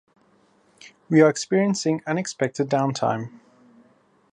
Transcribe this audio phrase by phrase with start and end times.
[1.11, 3.39] We are experiencing unexpected downtime.